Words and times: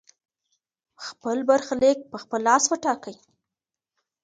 خپل 1.05 1.37
برخليک 1.49 1.97
په 2.11 2.17
خپل 2.23 2.39
لاس 2.47 2.63
وټاکئ. 2.69 3.15